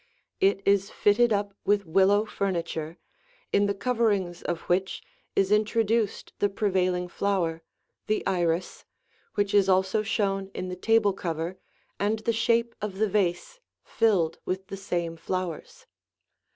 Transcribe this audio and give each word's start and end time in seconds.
It 0.39 0.63
is 0.65 0.89
fitted 0.89 1.31
up 1.31 1.53
with 1.63 1.85
willow 1.85 2.25
furniture, 2.25 2.97
in 3.53 3.67
the 3.67 3.75
coverings 3.75 4.41
of 4.41 4.61
which 4.61 5.03
is 5.35 5.51
introduced 5.51 6.33
the 6.39 6.49
prevailing 6.49 7.07
flower, 7.07 7.61
the 8.07 8.25
iris, 8.25 8.83
which 9.35 9.53
is 9.53 9.69
also 9.69 10.01
shown 10.01 10.49
in 10.55 10.69
the 10.69 10.75
table 10.75 11.13
cover 11.13 11.59
and 11.99 12.17
the 12.17 12.33
shape 12.33 12.73
of 12.81 12.97
the 12.97 13.07
vase 13.07 13.59
filled 13.83 14.39
with 14.43 14.65
the 14.69 14.75
same 14.77 15.17
flowers. 15.17 15.85